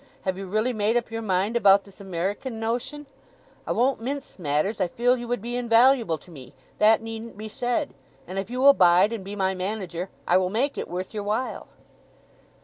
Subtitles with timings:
[0.23, 3.05] Have you really made up your mind about this American notion?
[3.67, 4.81] I won't mince matters.
[4.81, 9.13] I feel you would be invaluable to me—that needn't be said—and if you will bide
[9.13, 11.67] and be my manager, I will make it worth your while."